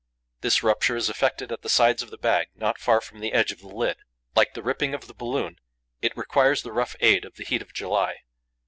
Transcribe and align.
This 0.39 0.63
rupture 0.63 0.95
is 0.95 1.11
effected 1.11 1.51
at 1.51 1.61
the 1.61 1.69
sides 1.69 2.01
of 2.01 2.09
the 2.09 2.17
bag, 2.17 2.47
not 2.55 2.79
far 2.79 3.01
from 3.01 3.19
the 3.19 3.33
edge 3.33 3.51
of 3.51 3.59
the 3.59 3.67
lid. 3.67 3.97
Like 4.35 4.55
the 4.55 4.63
ripping 4.63 4.95
of 4.95 5.05
the 5.05 5.13
balloon, 5.13 5.59
it 6.01 6.17
requires 6.17 6.63
the 6.63 6.73
rough 6.73 6.95
aid 7.01 7.23
of 7.23 7.35
the 7.35 7.45
heat 7.45 7.61
of 7.61 7.71
July. 7.71 8.23